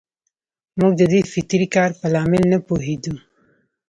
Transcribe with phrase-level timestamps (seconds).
[0.79, 3.15] موږ د دې فطري کار په لامل نه پوهېدو.